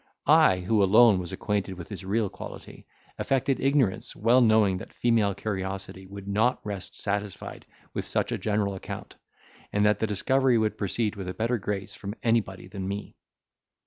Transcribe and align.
I, 0.25 0.61
who 0.61 0.81
alone 0.81 1.19
was 1.19 1.31
acquainted 1.31 1.75
with 1.75 1.89
his 1.89 2.03
real 2.03 2.27
quality, 2.27 2.87
affected 3.19 3.59
ignorance 3.59 4.15
well 4.15 4.41
knowing 4.41 4.79
that 4.79 4.93
female 4.95 5.35
curiosity 5.35 6.07
would 6.07 6.27
not 6.27 6.59
rest 6.65 6.99
satisfied 6.99 7.67
with 7.93 8.05
such 8.05 8.31
a 8.31 8.39
general 8.39 8.73
account, 8.73 9.13
and 9.71 9.85
that 9.85 9.99
the 9.99 10.07
discovery 10.07 10.57
would 10.57 10.75
proceed 10.75 11.15
with 11.15 11.27
a 11.27 11.35
better 11.35 11.59
grace 11.59 11.93
from 11.93 12.15
anybody 12.23 12.67
than 12.67 12.87
me. 12.87 13.15